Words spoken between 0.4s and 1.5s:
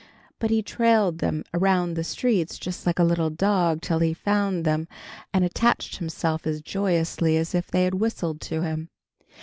he trailed them